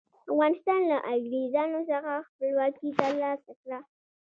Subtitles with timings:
[0.31, 3.79] افغانستان له انګریزانو څخه خپلواکي تر لاسه کړه.